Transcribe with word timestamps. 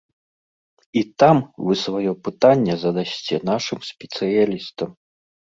І 1.01 1.03
там 1.23 1.41
вы 1.67 1.73
сваё 1.83 2.11
пытанне 2.29 2.79
задасце 2.85 3.35
нашым 3.51 3.79
спецыялістам. 3.91 4.89